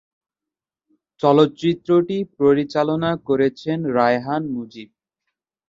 চলচ্চিত্রটি 1.21 2.17
পরিচালনা 2.39 3.11
করেছেন 3.27 3.77
রায়হান 3.97 4.43
মুজিব। 4.55 4.89